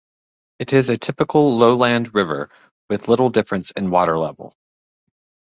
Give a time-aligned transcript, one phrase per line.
[0.57, 2.49] It is a typical lowland river,
[2.89, 4.55] with little difference in the water level.